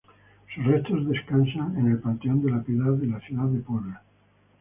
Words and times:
Sus 0.55 0.65
restos 0.65 1.07
descansan 1.07 1.77
en 1.77 1.91
el 1.91 1.99
panteón 1.99 2.41
de 2.41 2.49
La 2.49 2.63
Piedad, 2.63 2.95
en 3.03 3.11
la 3.11 3.19
ciudad 3.19 3.45
de 3.45 3.59
Puebla. 3.59 4.01